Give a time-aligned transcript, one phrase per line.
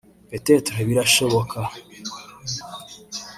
[0.31, 1.61] “Peut-être (birashoboka)